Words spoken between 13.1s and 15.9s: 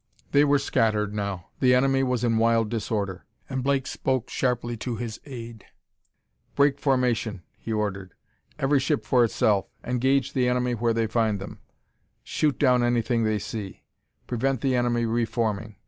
they see; prevent the enemy reforming!"